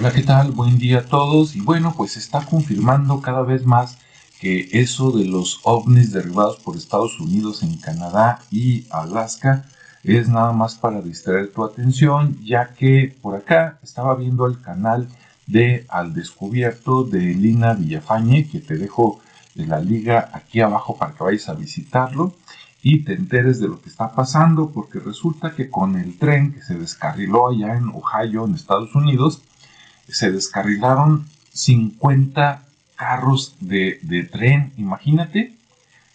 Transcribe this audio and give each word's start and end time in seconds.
Hola, 0.00 0.14
¿qué 0.14 0.22
tal? 0.22 0.52
Buen 0.52 0.78
día 0.78 1.00
a 1.00 1.04
todos. 1.04 1.54
Y 1.54 1.60
bueno, 1.60 1.92
pues 1.94 2.16
está 2.16 2.46
confirmando 2.46 3.20
cada 3.20 3.42
vez 3.42 3.66
más 3.66 3.98
que 4.40 4.66
eso 4.72 5.10
de 5.10 5.26
los 5.26 5.60
ovnis 5.62 6.10
derribados 6.10 6.56
por 6.56 6.74
Estados 6.74 7.20
Unidos 7.20 7.62
en 7.62 7.76
Canadá 7.76 8.38
y 8.50 8.86
Alaska 8.88 9.66
es 10.02 10.26
nada 10.30 10.52
más 10.52 10.76
para 10.76 11.02
distraer 11.02 11.52
tu 11.52 11.62
atención, 11.64 12.38
ya 12.42 12.72
que 12.72 13.14
por 13.20 13.36
acá 13.36 13.78
estaba 13.82 14.14
viendo 14.14 14.46
el 14.46 14.62
canal 14.62 15.06
de 15.46 15.84
Al 15.90 16.14
Descubierto 16.14 17.04
de 17.04 17.20
Lina 17.34 17.74
Villafañe, 17.74 18.48
que 18.48 18.60
te 18.60 18.78
dejo 18.78 19.20
la 19.54 19.80
liga 19.80 20.30
aquí 20.32 20.62
abajo 20.62 20.96
para 20.96 21.12
que 21.12 21.24
vayas 21.24 21.50
a 21.50 21.54
visitarlo 21.54 22.32
y 22.82 23.04
te 23.04 23.12
enteres 23.12 23.60
de 23.60 23.68
lo 23.68 23.82
que 23.82 23.90
está 23.90 24.12
pasando, 24.12 24.70
porque 24.70 24.98
resulta 24.98 25.54
que 25.54 25.68
con 25.68 25.96
el 25.96 26.16
tren 26.16 26.54
que 26.54 26.62
se 26.62 26.78
descarriló 26.78 27.50
allá 27.50 27.76
en 27.76 27.88
Ohio, 27.88 28.46
en 28.46 28.54
Estados 28.54 28.94
Unidos, 28.94 29.42
se 30.10 30.30
descarrilaron 30.30 31.26
50 31.52 32.62
carros 32.96 33.56
de, 33.60 33.98
de 34.02 34.24
tren, 34.24 34.72
imagínate, 34.76 35.56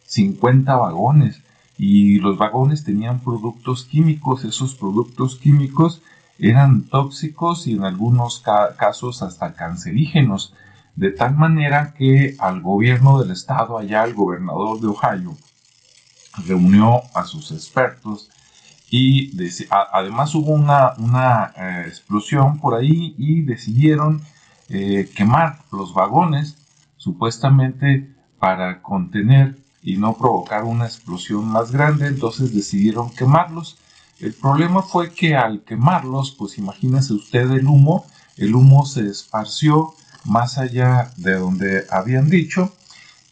50 0.06 0.76
vagones 0.76 1.42
y 1.78 2.20
los 2.20 2.38
vagones 2.38 2.84
tenían 2.84 3.20
productos 3.20 3.86
químicos, 3.86 4.46
esos 4.46 4.76
productos 4.76 5.38
químicos 5.38 6.02
eran 6.40 6.84
tóxicos 6.84 7.68
y 7.68 7.74
en 7.74 7.84
algunos 7.84 8.42
casos 8.78 9.22
hasta 9.22 9.54
cancerígenos, 9.54 10.54
de 10.96 11.12
tal 11.12 11.36
manera 11.36 11.94
que 11.98 12.36
al 12.40 12.62
gobierno 12.62 13.20
del 13.20 13.32
estado, 13.32 13.78
allá 13.78 14.04
el 14.04 14.14
gobernador 14.14 14.80
de 14.80 14.88
Ohio, 14.88 15.36
reunió 16.46 17.02
a 17.14 17.26
sus 17.26 17.52
expertos 17.52 18.30
y 18.90 19.32
además 19.92 20.36
hubo 20.36 20.52
una, 20.52 20.94
una 20.98 21.54
eh, 21.58 21.86
explosión 21.88 22.60
por 22.60 22.76
ahí 22.76 23.16
y 23.18 23.42
decidieron 23.42 24.22
eh, 24.70 25.10
quemar 25.16 25.60
los 25.72 25.94
vagones 25.94 26.58
supuestamente 26.98 28.14
para 28.40 28.82
contener 28.82 29.58
y 29.82 29.98
no 29.98 30.14
provocar 30.14 30.64
una 30.64 30.86
explosión 30.86 31.48
más 31.48 31.72
grande, 31.72 32.08
entonces 32.08 32.54
decidieron 32.54 33.10
quemarlos. 33.12 33.78
El 34.20 34.34
problema 34.34 34.82
fue 34.82 35.14
que 35.14 35.36
al 35.36 35.62
quemarlos, 35.64 36.32
pues 36.32 36.58
imagínese 36.58 37.14
usted 37.14 37.52
el 37.52 37.68
humo, 37.68 38.06
el 38.38 38.56
humo 38.56 38.86
se 38.86 39.08
esparció 39.08 39.94
más 40.24 40.58
allá 40.58 41.12
de 41.18 41.36
donde 41.36 41.86
habían 41.92 42.30
dicho 42.30 42.74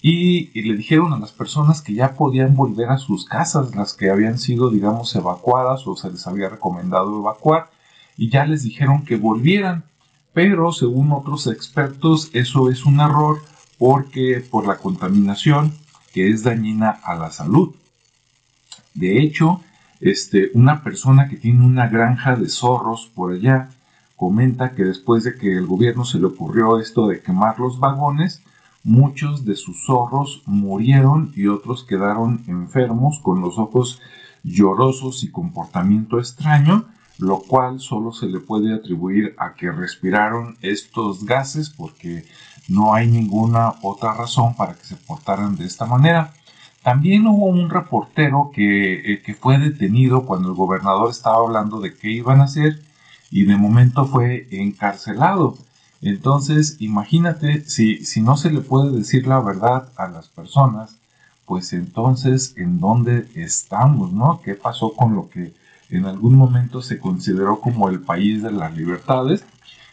y, 0.05 0.61
le 0.61 0.75
dijeron 0.75 1.13
a 1.13 1.17
las 1.17 1.31
personas 1.31 1.81
que 1.81 1.93
ya 1.93 2.15
podían 2.15 2.57
volver 2.57 2.89
a 2.89 2.97
sus 2.97 3.23
casas, 3.25 3.73
las 3.73 3.93
que 3.93 4.09
habían 4.09 4.37
sido, 4.37 4.69
digamos, 4.69 5.15
evacuadas 5.15 5.87
o 5.87 5.95
se 5.95 6.11
les 6.11 6.27
había 6.27 6.49
recomendado 6.49 7.17
evacuar, 7.17 7.69
y 8.17 8.29
ya 8.29 8.45
les 8.45 8.63
dijeron 8.63 9.05
que 9.05 9.15
volvieran. 9.15 9.85
Pero 10.33 10.73
según 10.73 11.13
otros 11.13 11.47
expertos, 11.47 12.29
eso 12.33 12.69
es 12.69 12.85
un 12.85 12.99
error 12.99 13.41
porque 13.77 14.45
por 14.51 14.67
la 14.67 14.75
contaminación 14.75 15.73
que 16.11 16.29
es 16.29 16.43
dañina 16.43 16.89
a 16.89 17.15
la 17.15 17.31
salud. 17.31 17.73
De 18.93 19.23
hecho, 19.23 19.61
este, 20.01 20.51
una 20.53 20.83
persona 20.83 21.29
que 21.29 21.37
tiene 21.37 21.65
una 21.65 21.87
granja 21.87 22.35
de 22.35 22.49
zorros 22.49 23.09
por 23.15 23.31
allá 23.31 23.69
comenta 24.17 24.75
que 24.75 24.83
después 24.83 25.23
de 25.23 25.35
que 25.35 25.55
el 25.55 25.65
gobierno 25.65 26.03
se 26.03 26.19
le 26.19 26.25
ocurrió 26.25 26.77
esto 26.77 27.07
de 27.07 27.21
quemar 27.21 27.57
los 27.57 27.79
vagones, 27.79 28.43
muchos 28.83 29.45
de 29.45 29.55
sus 29.55 29.85
zorros 29.85 30.43
murieron 30.45 31.31
y 31.35 31.47
otros 31.47 31.83
quedaron 31.83 32.43
enfermos 32.47 33.19
con 33.19 33.41
los 33.41 33.57
ojos 33.57 34.01
llorosos 34.43 35.23
y 35.23 35.31
comportamiento 35.31 36.19
extraño, 36.19 36.85
lo 37.17 37.39
cual 37.39 37.79
solo 37.79 38.11
se 38.11 38.27
le 38.27 38.39
puede 38.39 38.73
atribuir 38.73 39.35
a 39.37 39.53
que 39.53 39.71
respiraron 39.71 40.57
estos 40.61 41.25
gases 41.25 41.69
porque 41.69 42.25
no 42.67 42.93
hay 42.93 43.07
ninguna 43.07 43.73
otra 43.81 44.13
razón 44.13 44.55
para 44.55 44.73
que 44.73 44.83
se 44.83 44.95
portaran 44.95 45.55
de 45.55 45.65
esta 45.65 45.85
manera. 45.85 46.33
También 46.81 47.25
hubo 47.27 47.45
un 47.45 47.69
reportero 47.69 48.51
que, 48.53 49.13
eh, 49.13 49.21
que 49.21 49.33
fue 49.33 49.57
detenido 49.57 50.25
cuando 50.25 50.49
el 50.49 50.55
gobernador 50.55 51.09
estaba 51.09 51.37
hablando 51.37 51.79
de 51.79 51.95
qué 51.95 52.11
iban 52.11 52.41
a 52.41 52.45
hacer 52.45 52.81
y 53.31 53.45
de 53.45 53.55
momento 53.55 54.05
fue 54.05 54.47
encarcelado. 54.51 55.57
Entonces, 56.03 56.77
imagínate, 56.79 57.63
si, 57.65 58.03
si 58.03 58.21
no 58.21 58.35
se 58.35 58.51
le 58.51 58.59
puede 58.59 58.91
decir 58.91 59.25
la 59.25 59.39
verdad 59.39 59.89
a 59.95 60.09
las 60.09 60.27
personas, 60.27 60.97
pues 61.45 61.71
entonces, 61.71 62.53
¿en 62.57 62.79
dónde 62.79 63.27
estamos, 63.35 64.11
no? 64.11 64.41
¿Qué 64.43 64.53
pasó 64.53 64.93
con 64.93 65.15
lo 65.15 65.29
que 65.29 65.53
en 65.89 66.05
algún 66.05 66.35
momento 66.35 66.81
se 66.81 66.99
consideró 66.99 67.61
como 67.61 67.87
el 67.87 68.01
país 68.01 68.43
de 68.43 68.51
las 68.51 68.75
libertades? 68.75 69.45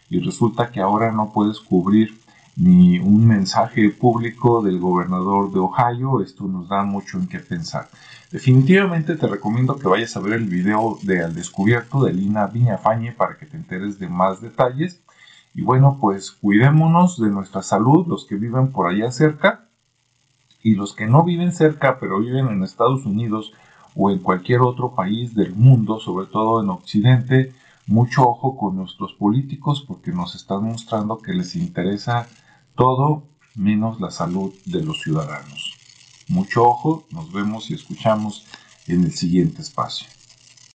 Y 0.08 0.18
resulta 0.18 0.72
que 0.72 0.80
ahora 0.80 1.12
no 1.12 1.32
puedes 1.32 1.60
cubrir 1.60 2.18
ni 2.56 2.98
un 2.98 3.26
mensaje 3.26 3.88
público 3.90 4.62
del 4.62 4.80
gobernador 4.80 5.52
de 5.52 5.60
Ohio. 5.60 6.22
Esto 6.22 6.44
nos 6.48 6.68
da 6.68 6.82
mucho 6.82 7.18
en 7.18 7.28
qué 7.28 7.38
pensar. 7.38 7.88
Definitivamente 8.32 9.14
te 9.14 9.28
recomiendo 9.28 9.78
que 9.78 9.86
vayas 9.86 10.16
a 10.16 10.20
ver 10.20 10.34
el 10.34 10.48
video 10.48 10.98
de 11.02 11.22
Al 11.22 11.34
Descubierto 11.34 12.02
de 12.04 12.12
Lina 12.12 12.46
Viñafañe 12.48 13.12
para 13.12 13.36
que 13.36 13.46
te 13.46 13.56
enteres 13.56 14.00
de 14.00 14.08
más 14.08 14.40
detalles. 14.40 15.00
Y 15.54 15.62
bueno, 15.62 15.98
pues 16.00 16.30
cuidémonos 16.30 17.20
de 17.20 17.28
nuestra 17.28 17.62
salud, 17.62 18.06
los 18.06 18.24
que 18.24 18.36
viven 18.36 18.70
por 18.70 18.88
allá 18.88 19.10
cerca 19.10 19.68
y 20.62 20.74
los 20.74 20.94
que 20.94 21.06
no 21.06 21.24
viven 21.24 21.52
cerca, 21.52 21.98
pero 21.98 22.20
viven 22.20 22.48
en 22.48 22.62
Estados 22.62 23.04
Unidos 23.04 23.52
o 23.96 24.10
en 24.10 24.18
cualquier 24.18 24.60
otro 24.60 24.94
país 24.94 25.34
del 25.34 25.54
mundo, 25.54 25.98
sobre 25.98 26.26
todo 26.26 26.62
en 26.62 26.70
Occidente, 26.70 27.52
mucho 27.86 28.22
ojo 28.22 28.56
con 28.56 28.76
nuestros 28.76 29.14
políticos 29.14 29.84
porque 29.86 30.12
nos 30.12 30.36
están 30.36 30.64
mostrando 30.64 31.18
que 31.18 31.32
les 31.32 31.56
interesa 31.56 32.28
todo 32.76 33.24
menos 33.56 34.00
la 34.00 34.10
salud 34.10 34.54
de 34.66 34.84
los 34.84 35.00
ciudadanos. 35.02 35.76
Mucho 36.28 36.62
ojo, 36.64 37.04
nos 37.10 37.32
vemos 37.32 37.70
y 37.70 37.74
escuchamos 37.74 38.46
en 38.86 39.02
el 39.02 39.12
siguiente 39.12 39.62
espacio. 39.62 40.06